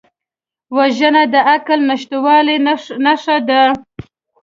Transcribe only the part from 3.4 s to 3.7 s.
ده